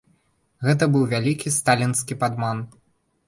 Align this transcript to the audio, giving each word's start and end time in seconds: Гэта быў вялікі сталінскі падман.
Гэта 0.67 0.87
быў 0.95 1.03
вялікі 1.11 1.53
сталінскі 1.57 2.19
падман. 2.23 2.65